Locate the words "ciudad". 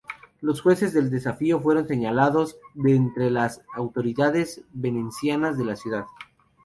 5.75-6.05